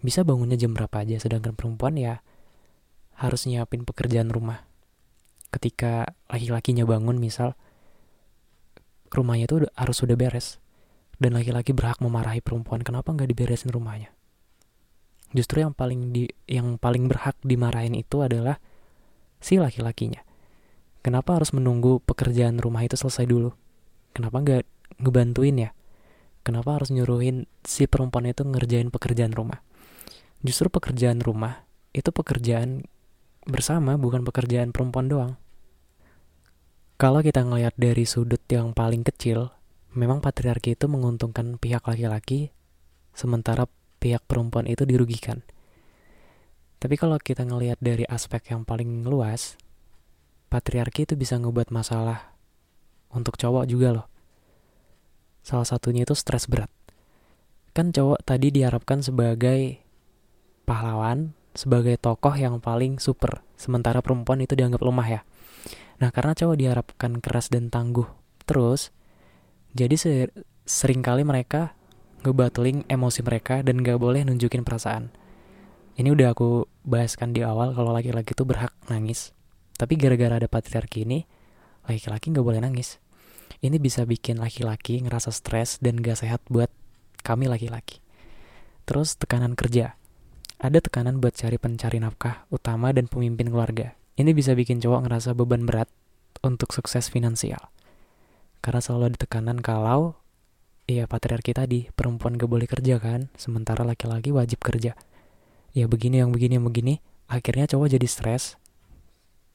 bisa 0.00 0.24
bangunnya 0.24 0.56
jam 0.56 0.72
berapa 0.72 1.04
aja 1.04 1.20
sedangkan 1.20 1.52
perempuan 1.52 1.94
ya 2.00 2.24
harus 3.20 3.44
nyiapin 3.44 3.84
pekerjaan 3.84 4.32
rumah. 4.32 4.64
Ketika 5.52 6.16
laki-lakinya 6.32 6.88
bangun 6.88 7.20
misal 7.20 7.52
rumahnya 9.12 9.44
itu 9.44 9.56
harus 9.76 9.96
sudah 10.00 10.16
beres. 10.16 10.56
Dan 11.20 11.36
laki-laki 11.36 11.76
berhak 11.76 12.00
memarahi 12.00 12.40
perempuan 12.40 12.80
kenapa 12.80 13.12
nggak 13.12 13.28
diberesin 13.28 13.68
rumahnya? 13.68 14.08
Justru 15.36 15.60
yang 15.60 15.76
paling 15.76 16.16
di 16.16 16.32
yang 16.48 16.80
paling 16.80 17.12
berhak 17.12 17.36
dimarahin 17.44 17.92
itu 17.92 18.24
adalah 18.24 18.56
si 19.36 19.60
laki-lakinya. 19.60 20.24
Kenapa 21.04 21.36
harus 21.36 21.52
menunggu 21.52 22.00
pekerjaan 22.08 22.56
rumah 22.56 22.88
itu 22.88 22.96
selesai 22.96 23.28
dulu? 23.28 23.52
Kenapa 24.16 24.40
nggak 24.40 24.64
ngebantuin 24.96 25.68
ya? 25.68 25.70
Kenapa 26.40 26.80
harus 26.80 26.88
nyuruhin 26.88 27.44
si 27.68 27.84
perempuan 27.84 28.32
itu 28.32 28.40
ngerjain 28.48 28.88
pekerjaan 28.88 29.36
rumah? 29.36 29.60
Justru 30.40 30.72
pekerjaan 30.72 31.20
rumah 31.20 31.68
itu 31.92 32.08
pekerjaan 32.16 32.88
bersama 33.48 33.96
bukan 33.96 34.24
pekerjaan 34.24 34.72
perempuan 34.72 35.08
doang 35.08 35.32
kalau 37.00 37.24
kita 37.24 37.40
ngelihat 37.40 37.72
dari 37.80 38.04
sudut 38.04 38.44
yang 38.52 38.76
paling 38.76 39.00
kecil 39.00 39.56
memang 39.96 40.22
patriarki 40.22 40.78
itu 40.78 40.86
menguntungkan 40.86 41.58
pihak 41.58 41.82
laki-laki, 41.82 42.54
sementara 43.16 43.66
pihak 43.98 44.22
perempuan 44.28 44.70
itu 44.70 44.86
dirugikan. 44.86 45.42
Tapi 46.80 47.00
kalau 47.00 47.16
kita 47.20 47.44
ngelihat 47.44 47.76
dari 47.82 48.04
aspek 48.04 48.52
yang 48.54 48.68
paling 48.68 49.04
luas, 49.04 49.56
patriarki 50.48 51.04
itu 51.04 51.16
bisa 51.18 51.36
ngebuat 51.36 51.74
masalah 51.74 52.32
untuk 53.12 53.36
cowok 53.36 53.64
juga 53.64 53.88
loh. 54.00 54.06
Salah 55.40 55.64
satunya 55.64 56.04
itu 56.04 56.12
stres 56.12 56.48
berat. 56.48 56.68
Kan 57.72 57.96
cowok 57.96 58.24
tadi 58.24 58.52
diharapkan 58.52 59.04
sebagai 59.04 59.80
pahlawan, 60.64 61.32
sebagai 61.52 61.98
tokoh 61.98 62.34
yang 62.34 62.62
paling 62.62 63.02
super, 63.02 63.42
sementara 63.58 64.00
perempuan 64.00 64.40
itu 64.42 64.54
dianggap 64.54 64.82
lemah 64.82 65.08
ya. 65.08 65.20
Nah, 66.00 66.08
karena 66.14 66.32
cowok 66.32 66.56
diharapkan 66.56 67.20
keras 67.20 67.52
dan 67.52 67.68
tangguh, 67.68 68.08
terus 68.48 68.94
jadi 69.76 69.94
ser 69.94 70.32
sering 70.64 71.02
kali 71.04 71.22
mereka 71.26 71.74
ngebattling 72.24 72.88
emosi 72.88 73.20
mereka 73.24 73.60
dan 73.60 73.80
gak 73.80 74.00
boleh 74.00 74.24
nunjukin 74.24 74.64
perasaan. 74.64 75.12
Ini 75.96 76.08
udah 76.14 76.32
aku 76.32 76.64
bahaskan 76.86 77.36
di 77.36 77.44
awal 77.44 77.76
kalau 77.76 77.92
laki-laki 77.92 78.32
itu 78.32 78.44
berhak 78.46 78.72
nangis. 78.88 79.36
Tapi 79.76 79.96
gara-gara 80.00 80.40
ada 80.40 80.48
patriarki 80.48 81.04
ini, 81.04 81.24
laki-laki 81.84 82.32
gak 82.32 82.44
boleh 82.44 82.60
nangis. 82.60 83.00
Ini 83.60 83.76
bisa 83.76 84.08
bikin 84.08 84.40
laki-laki 84.40 85.04
ngerasa 85.04 85.28
stres 85.32 85.76
dan 85.84 86.00
gak 86.00 86.24
sehat 86.24 86.40
buat 86.48 86.72
kami 87.20 87.48
laki-laki. 87.48 88.00
Terus 88.88 89.20
tekanan 89.20 89.52
kerja. 89.52 89.99
Ada 90.60 90.84
tekanan 90.84 91.24
buat 91.24 91.32
cari 91.32 91.56
pencari 91.56 92.04
nafkah 92.04 92.44
utama 92.52 92.92
dan 92.92 93.08
pemimpin 93.08 93.48
keluarga. 93.48 93.96
Ini 94.20 94.36
bisa 94.36 94.52
bikin 94.52 94.76
cowok 94.76 95.08
ngerasa 95.08 95.32
beban 95.32 95.64
berat 95.64 95.88
untuk 96.44 96.76
sukses 96.76 97.08
finansial. 97.08 97.72
Karena 98.60 98.84
selalu 98.84 99.16
ada 99.16 99.18
tekanan 99.24 99.64
kalau 99.64 100.20
ya 100.84 101.08
patriarki 101.08 101.56
tadi, 101.56 101.88
perempuan 101.96 102.36
gak 102.36 102.52
boleh 102.52 102.68
kerja 102.68 103.00
kan, 103.00 103.32
sementara 103.40 103.88
laki-laki 103.88 104.36
wajib 104.36 104.60
kerja. 104.60 104.92
Ya 105.72 105.88
begini 105.88 106.20
yang 106.20 106.28
begini 106.28 106.60
yang 106.60 106.68
begini, 106.68 107.00
akhirnya 107.24 107.64
cowok 107.64 107.96
jadi 107.96 108.04
stres, 108.04 108.60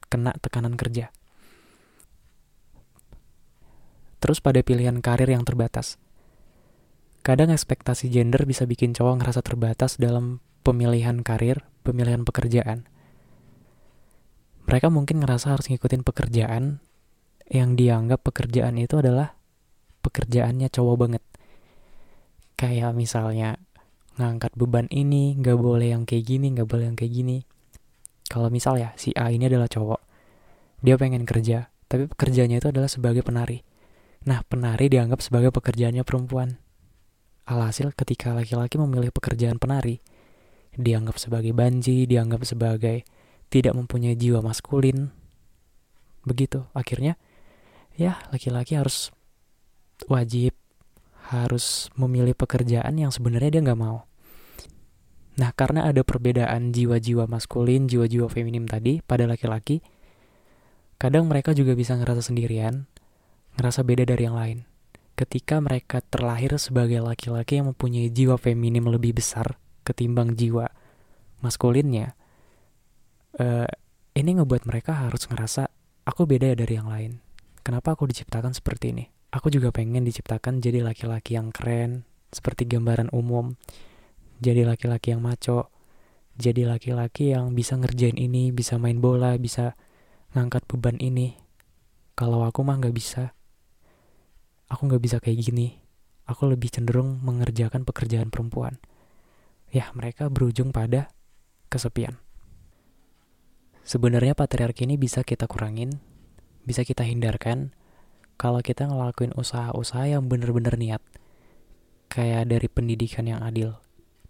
kena 0.10 0.34
tekanan 0.42 0.74
kerja. 0.74 1.14
Terus 4.26 4.42
pada 4.42 4.58
pilihan 4.66 5.06
karir 5.06 5.30
yang 5.30 5.46
terbatas. 5.46 6.02
Kadang 7.22 7.54
ekspektasi 7.54 8.10
gender 8.10 8.50
bisa 8.50 8.66
bikin 8.66 8.98
cowok 8.98 9.22
ngerasa 9.22 9.46
terbatas 9.46 10.02
dalam 10.02 10.42
pemilihan 10.66 11.22
karir, 11.22 11.70
pemilihan 11.86 12.26
pekerjaan. 12.26 12.90
Mereka 14.66 14.90
mungkin 14.90 15.22
ngerasa 15.22 15.54
harus 15.54 15.70
ngikutin 15.70 16.02
pekerjaan 16.02 16.82
yang 17.46 17.78
dianggap 17.78 18.26
pekerjaan 18.26 18.82
itu 18.82 18.98
adalah 18.98 19.38
pekerjaannya 20.02 20.74
cowok 20.74 20.98
banget. 20.98 21.24
kayak 22.56 22.96
misalnya 22.96 23.60
ngangkat 24.16 24.56
beban 24.56 24.88
ini 24.88 25.36
nggak 25.36 25.60
boleh 25.60 25.92
yang 25.92 26.08
kayak 26.08 26.24
gini 26.24 26.56
nggak 26.56 26.68
boleh 26.72 26.88
yang 26.88 26.96
kayak 26.96 27.12
gini 27.12 27.44
kalau 28.32 28.48
misal 28.48 28.80
ya 28.80 28.96
si 28.96 29.12
A 29.12 29.28
ini 29.28 29.52
adalah 29.52 29.68
cowok 29.68 30.00
dia 30.80 30.96
pengen 30.96 31.28
kerja 31.28 31.68
tapi 31.92 32.08
pekerjaannya 32.08 32.64
itu 32.64 32.72
adalah 32.72 32.88
sebagai 32.88 33.28
penari 33.28 33.60
nah 34.24 34.40
penari 34.48 34.88
dianggap 34.88 35.20
sebagai 35.20 35.52
pekerjaannya 35.52 36.08
perempuan 36.08 36.56
alhasil 37.44 37.92
ketika 37.92 38.32
laki-laki 38.32 38.80
memilih 38.80 39.12
pekerjaan 39.12 39.60
penari 39.60 40.00
dianggap 40.76 41.20
sebagai 41.20 41.52
banji 41.56 42.08
dianggap 42.08 42.44
sebagai 42.44 43.08
tidak 43.50 43.74
mempunyai 43.76 44.16
jiwa 44.16 44.44
maskulin 44.44 45.12
begitu 46.26 46.66
akhirnya 46.76 47.16
ya 47.96 48.20
laki-laki 48.32 48.76
harus 48.76 49.16
wajib 50.12 50.52
harus 51.32 51.90
memilih 51.98 52.38
pekerjaan 52.38 53.02
yang 53.02 53.10
sebenarnya 53.10 53.58
dia 53.58 53.62
nggak 53.66 53.82
mau. 53.82 54.06
Nah, 55.36 55.52
karena 55.52 55.90
ada 55.90 56.06
perbedaan 56.06 56.72
jiwa-jiwa 56.72 57.28
maskulin, 57.28 57.90
jiwa-jiwa 57.92 58.30
feminim 58.32 58.70
tadi 58.70 59.04
pada 59.04 59.28
laki-laki, 59.28 59.84
kadang 60.96 61.28
mereka 61.28 61.52
juga 61.52 61.76
bisa 61.76 61.98
ngerasa 61.98 62.24
sendirian, 62.24 62.88
ngerasa 63.60 63.84
beda 63.84 64.08
dari 64.08 64.24
yang 64.24 64.38
lain. 64.38 64.58
Ketika 65.16 65.60
mereka 65.60 66.00
terlahir 66.00 66.56
sebagai 66.60 67.04
laki-laki 67.04 67.60
yang 67.60 67.72
mempunyai 67.72 68.12
jiwa 68.12 68.40
feminim 68.40 68.88
lebih 68.88 69.16
besar 69.16 69.60
ketimbang 69.86 70.34
jiwa 70.34 70.66
maskulinnya, 71.46 72.18
uh, 73.38 73.70
ini 74.18 74.30
ngebuat 74.42 74.66
mereka 74.66 75.06
harus 75.06 75.30
ngerasa 75.30 75.70
aku 76.10 76.26
beda 76.26 76.52
ya 76.54 76.58
dari 76.58 76.74
yang 76.74 76.90
lain. 76.90 77.22
Kenapa 77.62 77.94
aku 77.94 78.10
diciptakan 78.10 78.58
seperti 78.58 78.94
ini? 78.94 79.06
Aku 79.36 79.52
juga 79.52 79.70
pengen 79.70 80.08
diciptakan 80.08 80.64
jadi 80.64 80.82
laki-laki 80.86 81.36
yang 81.36 81.52
keren, 81.52 82.08
seperti 82.32 82.64
gambaran 82.70 83.12
umum. 83.12 83.60
Jadi 84.40 84.64
laki-laki 84.64 85.12
yang 85.12 85.20
maco. 85.20 85.74
Jadi 86.36 86.68
laki-laki 86.68 87.32
yang 87.32 87.56
bisa 87.56 87.80
ngerjain 87.80 88.16
ini, 88.20 88.52
bisa 88.52 88.76
main 88.76 89.00
bola, 89.00 89.36
bisa 89.40 89.76
ngangkat 90.36 90.68
beban 90.68 91.00
ini. 91.00 91.36
Kalau 92.16 92.44
aku 92.44 92.64
mah 92.64 92.80
nggak 92.80 92.96
bisa. 92.96 93.36
Aku 94.72 94.88
nggak 94.88 95.04
bisa 95.04 95.18
kayak 95.20 95.40
gini. 95.44 95.80
Aku 96.28 96.48
lebih 96.48 96.72
cenderung 96.72 97.20
mengerjakan 97.24 97.84
pekerjaan 97.84 98.32
perempuan. 98.32 98.80
Ya, 99.76 99.92
mereka 99.92 100.32
berujung 100.32 100.72
pada 100.72 101.12
kesepian. 101.68 102.16
Sebenarnya 103.84 104.32
patriarki 104.32 104.88
ini 104.88 104.96
bisa 104.96 105.20
kita 105.28 105.52
kurangin, 105.52 106.00
bisa 106.64 106.88
kita 106.88 107.04
hindarkan, 107.04 107.76
kalau 108.40 108.64
kita 108.64 108.88
ngelakuin 108.88 109.36
usaha-usaha 109.36 110.08
yang 110.08 110.32
bener-bener 110.32 110.80
niat. 110.80 111.04
Kayak 112.08 112.48
dari 112.56 112.72
pendidikan 112.72 113.28
yang 113.28 113.44
adil. 113.44 113.76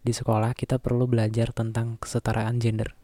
Di 0.02 0.18
sekolah 0.18 0.58
kita 0.58 0.82
perlu 0.82 1.06
belajar 1.06 1.54
tentang 1.54 2.02
kesetaraan 2.02 2.58
gender. 2.58 2.98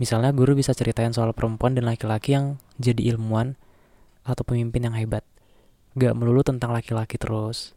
Misalnya 0.00 0.32
guru 0.32 0.56
bisa 0.56 0.72
ceritain 0.72 1.12
soal 1.12 1.36
perempuan 1.36 1.76
dan 1.76 1.84
laki-laki 1.84 2.32
yang 2.32 2.56
jadi 2.80 3.12
ilmuwan 3.12 3.60
atau 4.24 4.40
pemimpin 4.40 4.88
yang 4.88 4.96
hebat. 4.96 5.20
Gak 6.00 6.16
melulu 6.16 6.40
tentang 6.40 6.72
laki-laki 6.72 7.20
terus. 7.20 7.76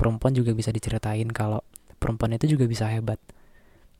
Perempuan 0.00 0.32
juga 0.32 0.56
bisa 0.56 0.72
diceritain 0.72 1.28
kalau 1.28 1.60
perempuan 2.06 2.38
itu 2.38 2.54
juga 2.54 2.70
bisa 2.70 2.86
hebat. 2.86 3.18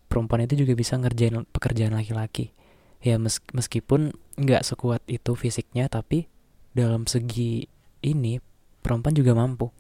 Perempuan 0.06 0.46
itu 0.46 0.54
juga 0.62 0.78
bisa 0.78 0.94
ngerjain 0.94 1.42
pekerjaan 1.50 1.98
laki-laki. 1.98 2.54
Ya 3.02 3.18
meskipun 3.18 4.14
nggak 4.38 4.62
sekuat 4.62 5.02
itu 5.10 5.34
fisiknya, 5.34 5.90
tapi 5.90 6.30
dalam 6.70 7.10
segi 7.10 7.66
ini 8.06 8.38
perempuan 8.86 9.18
juga 9.18 9.34
mampu. 9.34 9.74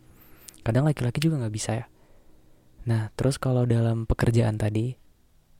Kadang 0.66 0.90
laki-laki 0.90 1.22
juga 1.22 1.38
nggak 1.38 1.54
bisa 1.54 1.78
ya. 1.78 1.86
Nah, 2.90 3.14
terus 3.14 3.38
kalau 3.38 3.62
dalam 3.62 4.10
pekerjaan 4.10 4.58
tadi, 4.58 4.98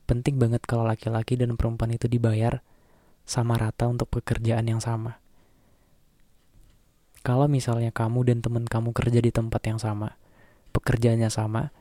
penting 0.03 0.35
banget 0.35 0.67
kalau 0.67 0.83
laki-laki 0.83 1.39
dan 1.39 1.55
perempuan 1.55 1.95
itu 1.95 2.11
dibayar 2.11 2.59
sama 3.23 3.55
rata 3.55 3.87
untuk 3.87 4.11
pekerjaan 4.11 4.67
yang 4.67 4.83
sama. 4.83 5.23
Kalau 7.23 7.47
misalnya 7.47 7.95
kamu 7.95 8.27
dan 8.27 8.39
teman 8.43 8.67
kamu 8.67 8.91
kerja 8.91 9.19
di 9.23 9.31
tempat 9.31 9.63
yang 9.67 9.79
sama, 9.79 10.15
pekerjaannya 10.71 11.27
sama, 11.31 11.75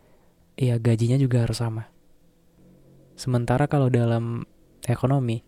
ya 0.56 0.80
gajinya 0.80 1.20
juga 1.20 1.44
harus 1.44 1.60
sama. 1.60 1.92
Sementara 3.16 3.68
kalau 3.68 3.88
dalam 3.88 4.44
ekonomi, 4.84 5.40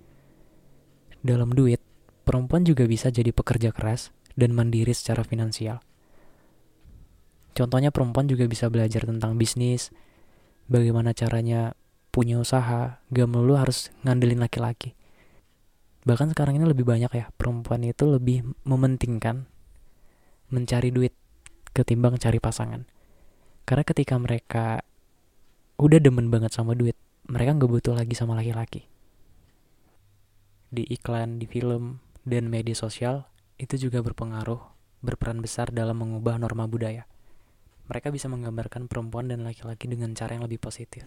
dalam 1.20 1.52
duit, 1.52 1.80
perempuan 2.24 2.64
juga 2.64 2.84
bisa 2.88 3.12
jadi 3.12 3.32
pekerja 3.32 3.72
keras, 3.72 4.12
dan 4.38 4.54
mandiri 4.54 4.94
secara 4.94 5.26
finansial. 5.26 5.82
Contohnya 7.58 7.90
perempuan 7.90 8.30
juga 8.30 8.46
bisa 8.46 8.70
belajar 8.70 9.02
tentang 9.02 9.34
bisnis, 9.34 9.90
bagaimana 10.70 11.10
caranya 11.10 11.74
punya 12.14 12.38
usaha, 12.38 13.02
gak 13.10 13.28
melulu 13.28 13.58
harus 13.58 13.90
ngandelin 14.06 14.38
laki-laki. 14.38 14.94
Bahkan 16.06 16.32
sekarang 16.32 16.62
ini 16.62 16.70
lebih 16.70 16.86
banyak 16.86 17.10
ya, 17.10 17.26
perempuan 17.34 17.82
itu 17.82 18.06
lebih 18.06 18.46
mementingkan 18.62 19.50
mencari 20.54 20.94
duit 20.94 21.12
ketimbang 21.74 22.16
cari 22.16 22.38
pasangan. 22.38 22.86
Karena 23.66 23.84
ketika 23.84 24.16
mereka 24.16 24.80
udah 25.78 26.02
demen 26.02 26.26
banget 26.26 26.50
sama 26.50 26.74
duit, 26.74 26.98
mereka 27.30 27.54
gak 27.54 27.70
butuh 27.70 27.94
lagi 27.94 28.18
sama 28.18 28.34
laki-laki. 28.34 28.90
Di 30.74 30.82
iklan, 30.90 31.38
di 31.38 31.46
film, 31.46 32.02
dan 32.26 32.50
media 32.50 32.74
sosial, 32.74 33.30
itu 33.62 33.78
juga 33.78 34.02
berpengaruh, 34.02 34.58
berperan 35.06 35.38
besar 35.38 35.70
dalam 35.70 36.02
mengubah 36.02 36.34
norma 36.42 36.66
budaya. 36.66 37.06
Mereka 37.86 38.10
bisa 38.10 38.26
menggambarkan 38.26 38.90
perempuan 38.90 39.30
dan 39.30 39.46
laki-laki 39.46 39.86
dengan 39.86 40.18
cara 40.18 40.34
yang 40.34 40.44
lebih 40.44 40.58
positif. 40.58 41.06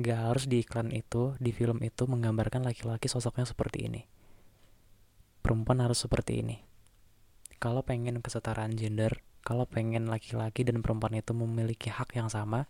Gak 0.00 0.16
harus 0.16 0.48
di 0.48 0.64
iklan 0.64 0.88
itu, 0.88 1.36
di 1.36 1.52
film 1.52 1.84
itu 1.84 2.08
menggambarkan 2.08 2.64
laki-laki 2.64 3.04
sosoknya 3.06 3.44
seperti 3.44 3.84
ini. 3.84 4.02
Perempuan 5.44 5.84
harus 5.84 6.00
seperti 6.00 6.40
ini. 6.40 6.56
Kalau 7.60 7.84
pengen 7.84 8.24
kesetaraan 8.24 8.80
gender, 8.80 9.20
kalau 9.44 9.68
pengen 9.68 10.08
laki-laki 10.08 10.64
dan 10.64 10.80
perempuan 10.80 11.20
itu 11.20 11.36
memiliki 11.36 11.92
hak 11.92 12.16
yang 12.16 12.32
sama, 12.32 12.64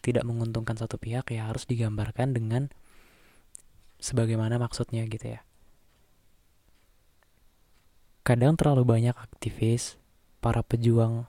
tidak 0.00 0.24
menguntungkan 0.26 0.78
satu 0.78 0.96
pihak 0.96 1.30
ya 1.34 1.50
harus 1.50 1.66
digambarkan 1.66 2.34
dengan 2.36 2.70
sebagaimana 3.98 4.56
maksudnya 4.62 5.04
gitu 5.06 5.38
ya. 5.38 5.40
Kadang 8.22 8.60
terlalu 8.60 8.84
banyak 8.84 9.16
aktivis, 9.16 9.96
para 10.38 10.60
pejuang 10.62 11.26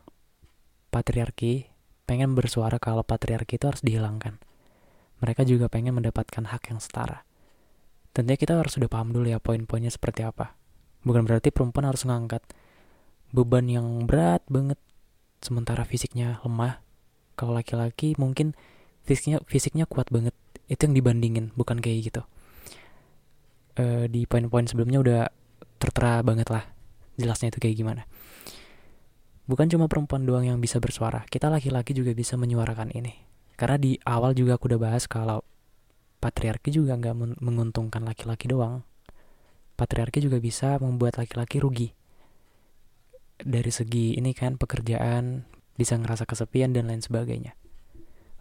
patriarki 0.94 1.70
pengen 2.06 2.34
bersuara 2.34 2.82
kalau 2.82 3.06
patriarki 3.06 3.56
itu 3.56 3.66
harus 3.70 3.82
dihilangkan. 3.86 4.42
Mereka 5.22 5.46
juga 5.46 5.68
pengen 5.68 6.00
mendapatkan 6.00 6.44
hak 6.48 6.74
yang 6.74 6.80
setara. 6.82 7.28
Tentunya 8.12 8.40
kita 8.40 8.58
harus 8.58 8.74
sudah 8.74 8.90
paham 8.90 9.14
dulu 9.14 9.30
ya 9.30 9.38
poin-poinnya 9.38 9.94
seperti 9.94 10.26
apa. 10.26 10.58
Bukan 11.06 11.24
berarti 11.24 11.54
perempuan 11.54 11.88
harus 11.88 12.04
ngangkat 12.04 12.44
beban 13.30 13.70
yang 13.70 14.10
berat 14.10 14.42
banget 14.50 14.80
sementara 15.40 15.86
fisiknya 15.86 16.42
lemah. 16.44 16.82
Kalau 17.40 17.56
laki-laki 17.56 18.20
mungkin 18.20 18.52
fisiknya 19.08 19.40
fisiknya 19.48 19.88
kuat 19.88 20.12
banget. 20.12 20.36
Itu 20.68 20.92
yang 20.92 21.00
dibandingin, 21.00 21.56
bukan 21.56 21.80
kayak 21.80 22.12
gitu. 22.12 22.22
E, 23.80 24.12
di 24.12 24.28
poin-poin 24.28 24.68
sebelumnya 24.68 25.00
udah 25.00 25.22
tertera 25.80 26.20
banget 26.20 26.52
lah 26.52 26.68
jelasnya 27.20 27.52
itu 27.52 27.60
kayak 27.60 27.76
gimana. 27.76 28.04
Bukan 29.50 29.68
cuma 29.68 29.92
perempuan 29.92 30.24
doang 30.24 30.48
yang 30.48 30.62
bisa 30.64 30.80
bersuara, 30.80 31.28
kita 31.28 31.52
laki-laki 31.52 31.92
juga 31.92 32.16
bisa 32.16 32.40
menyuarakan 32.40 32.96
ini. 32.96 33.28
Karena 33.60 33.76
di 33.76 34.00
awal 34.08 34.32
juga 34.38 34.56
aku 34.56 34.72
udah 34.72 34.80
bahas 34.80 35.04
kalau 35.10 35.44
patriarki 36.24 36.72
juga 36.72 36.96
nggak 36.96 37.44
menguntungkan 37.44 38.06
laki-laki 38.08 38.48
doang. 38.48 38.88
Patriarki 39.76 40.24
juga 40.24 40.40
bisa 40.40 40.80
membuat 40.80 41.20
laki-laki 41.20 41.60
rugi. 41.60 41.90
Dari 43.40 43.72
segi 43.72 44.16
ini 44.20 44.36
kan 44.36 44.56
pekerjaan, 44.60 45.48
bisa 45.80 45.96
ngerasa 45.96 46.28
kesepian 46.28 46.76
dan 46.76 46.92
lain 46.92 47.00
sebagainya. 47.00 47.56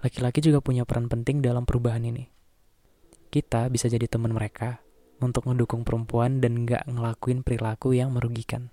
Laki-laki 0.02 0.42
juga 0.42 0.58
punya 0.58 0.82
peran 0.82 1.06
penting 1.06 1.38
dalam 1.38 1.62
perubahan 1.62 2.02
ini. 2.02 2.26
Kita 3.30 3.70
bisa 3.70 3.86
jadi 3.86 4.10
teman 4.10 4.34
mereka, 4.34 4.82
untuk 5.18 5.46
mendukung 5.46 5.82
perempuan 5.82 6.38
dan 6.38 6.66
nggak 6.66 6.86
ngelakuin 6.86 7.42
perilaku 7.42 7.94
yang 7.94 8.14
merugikan. 8.14 8.70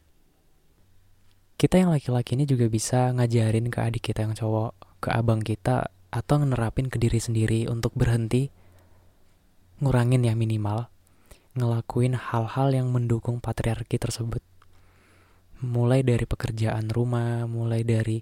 Kita 1.56 1.80
yang 1.82 1.89
laki-laki 1.93 2.36
ini 2.36 2.45
juga 2.45 2.67
bisa 2.67 3.10
ngajarin 3.15 3.71
ke 3.71 3.80
adik 3.80 4.12
kita 4.12 4.28
yang 4.28 4.36
cowok, 4.36 4.75
ke 5.01 5.10
abang 5.10 5.41
kita, 5.41 5.88
atau 6.12 6.39
nerapin 6.39 6.88
ke 6.91 6.99
diri 6.99 7.19
sendiri 7.19 7.67
untuk 7.67 7.95
berhenti, 7.95 8.51
ngurangin 9.80 10.23
ya 10.28 10.36
minimal, 10.36 10.88
ngelakuin 11.56 12.15
hal-hal 12.15 12.75
yang 12.75 12.91
mendukung 12.91 13.39
patriarki 13.39 13.95
tersebut. 13.95 14.43
Mulai 15.63 16.04
dari 16.04 16.28
pekerjaan 16.28 16.91
rumah, 16.91 17.47
mulai 17.47 17.88
dari 17.88 18.19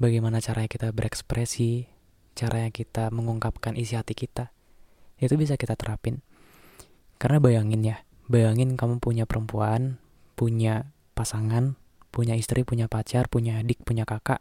bagaimana 0.00 0.40
caranya 0.40 0.66
kita 0.72 0.88
berekspresi, 0.90 1.86
caranya 2.32 2.72
kita 2.72 3.12
mengungkapkan 3.12 3.76
isi 3.76 3.94
hati 3.94 4.16
kita, 4.16 4.50
itu 5.20 5.36
bisa 5.36 5.60
kita 5.60 5.76
terapin 5.76 6.24
karena 7.20 7.36
bayangin 7.36 7.84
ya, 7.84 8.00
bayangin 8.32 8.80
kamu 8.80 8.96
punya 8.96 9.28
perempuan, 9.28 10.00
punya 10.40 10.88
pasangan, 11.12 11.76
punya 12.08 12.32
istri, 12.32 12.64
punya 12.64 12.88
pacar, 12.88 13.28
punya 13.28 13.60
adik, 13.60 13.84
punya 13.84 14.08
kakak. 14.08 14.40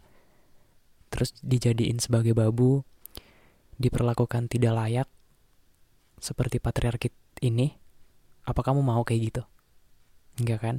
terus 1.10 1.34
dijadiin 1.42 1.98
sebagai 1.98 2.38
babu, 2.38 2.86
diperlakukan 3.82 4.46
tidak 4.48 4.78
layak 4.78 5.10
seperti 6.22 6.62
patriarki 6.62 7.10
ini, 7.42 7.76
apa 8.46 8.62
kamu 8.64 8.80
mau 8.86 9.02
kayak 9.04 9.22
gitu? 9.34 9.44
Enggak 10.40 10.60
kan? 10.64 10.76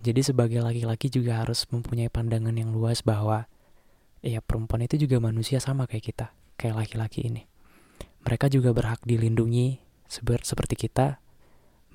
Jadi 0.00 0.24
sebagai 0.24 0.62
laki-laki 0.64 1.12
juga 1.12 1.42
harus 1.44 1.66
mempunyai 1.68 2.08
pandangan 2.08 2.56
yang 2.56 2.72
luas 2.72 3.04
bahwa 3.04 3.50
ya 4.20 4.44
perempuan 4.44 4.84
itu 4.84 5.00
juga 5.00 5.20
manusia 5.20 5.60
sama 5.60 5.88
kayak 5.88 6.04
kita, 6.12 6.26
kayak 6.60 6.76
laki-laki 6.84 7.24
ini. 7.24 7.48
Mereka 8.20 8.52
juga 8.52 8.76
berhak 8.76 9.00
dilindungi 9.08 9.80
seperti 10.08 10.76
kita. 10.76 11.24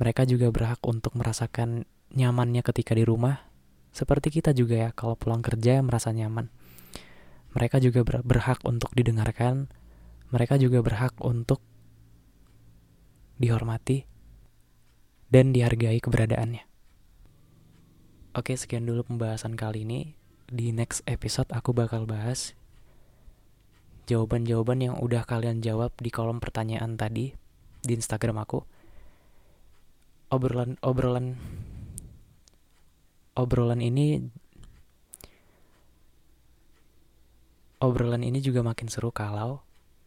Mereka 0.01 0.25
juga 0.25 0.49
berhak 0.49 0.81
untuk 0.83 1.13
merasakan 1.15 1.85
nyamannya 2.11 2.65
ketika 2.65 2.97
di 2.97 3.05
rumah. 3.05 3.45
Seperti 3.95 4.27
kita 4.27 4.51
juga 4.51 4.75
ya, 4.75 4.89
kalau 4.91 5.15
pulang 5.15 5.39
kerja 5.39 5.79
merasa 5.79 6.11
nyaman. 6.11 6.51
Mereka 7.55 7.79
juga 7.79 8.03
berhak 8.03 8.59
untuk 8.67 8.91
didengarkan. 8.91 9.71
Mereka 10.33 10.59
juga 10.59 10.83
berhak 10.83 11.15
untuk 11.23 11.63
dihormati 13.39 14.03
dan 15.31 15.55
dihargai 15.55 16.03
keberadaannya. 16.03 16.63
Oke, 18.35 18.59
sekian 18.59 18.83
dulu 18.83 19.07
pembahasan 19.07 19.55
kali 19.55 19.88
ini. 19.88 20.19
Di 20.56 20.72
next 20.72 21.04
episode 21.04 21.52
aku 21.52 21.76
bakal 21.76 22.08
bahas 22.08 22.56
jawaban-jawaban 24.08 24.80
yang 24.88 24.96
udah 25.04 25.28
kalian 25.28 25.60
jawab 25.60 25.91
di 26.00 26.08
kolom 26.08 26.39
pertanyaan 26.39 26.96
tadi 26.96 27.36
di 27.84 27.91
Instagram 27.91 28.39
aku. 28.39 28.63
Obrolan 30.32 30.80
obrolan 30.80 31.36
obrolan 33.36 33.84
ini 33.84 34.24
obrolan 37.84 38.24
ini 38.24 38.39
juga 38.39 38.63
makin 38.63 38.88
seru 38.88 39.12
kalau 39.12 39.60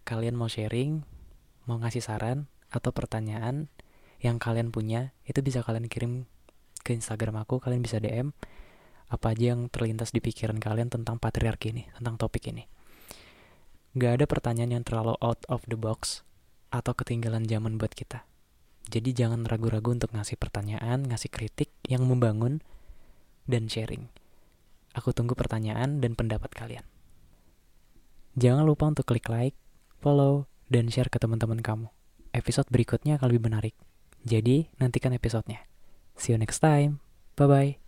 kalian 0.09 0.33
mau 0.33 0.49
sharing, 0.49 1.05
mau 1.69 1.77
ngasih 1.77 2.01
saran 2.01 2.49
atau 2.73 2.89
pertanyaan 2.97 3.69
yang 4.25 4.41
kalian 4.41 4.73
punya, 4.73 5.13
itu 5.29 5.45
bisa 5.45 5.61
kalian 5.61 5.93
kirim 5.93 6.25
ke 6.81 6.97
Instagram 6.97 7.37
aku, 7.45 7.61
kalian 7.61 7.85
bisa 7.85 8.01
DM 8.01 8.33
apa 9.09 9.33
aja 9.33 9.57
yang 9.57 9.73
terlintas 9.73 10.13
di 10.13 10.21
pikiran 10.21 10.61
kalian 10.61 10.93
tentang 10.93 11.17
patriarki 11.17 11.73
ini, 11.73 11.89
tentang 11.97 12.21
topik 12.21 12.49
ini. 12.53 12.69
Gak 13.97 14.21
ada 14.21 14.27
pertanyaan 14.29 14.81
yang 14.81 14.85
terlalu 14.85 15.17
out 15.25 15.41
of 15.49 15.65
the 15.65 15.77
box 15.77 16.23
atau 16.69 16.93
ketinggalan 16.93 17.49
zaman 17.49 17.81
buat 17.81 17.97
kita. 17.97 18.29
Jadi 18.89 19.13
jangan 19.13 19.45
ragu-ragu 19.45 19.93
untuk 19.93 20.13
ngasih 20.17 20.41
pertanyaan, 20.41 21.05
ngasih 21.09 21.29
kritik 21.29 21.73
yang 21.89 22.09
membangun, 22.09 22.65
dan 23.49 23.69
sharing. 23.69 24.09
Aku 24.97 25.13
tunggu 25.13 25.37
pertanyaan 25.37 26.01
dan 26.01 26.17
pendapat 26.17 26.53
kalian. 26.53 26.85
Jangan 28.37 28.65
lupa 28.65 28.89
untuk 28.89 29.09
klik 29.09 29.29
like, 29.29 29.57
follow, 30.01 30.49
dan 30.73 30.89
share 30.89 31.13
ke 31.13 31.21
teman-teman 31.21 31.61
kamu. 31.61 31.89
Episode 32.33 32.69
berikutnya 32.69 33.17
akan 33.17 33.29
lebih 33.33 33.45
menarik. 33.49 33.75
Jadi, 34.25 34.69
nantikan 34.81 35.17
episodenya. 35.17 35.65
See 36.17 36.33
you 36.33 36.39
next 36.41 36.61
time. 36.61 37.01
Bye 37.37 37.49
bye. 37.49 37.88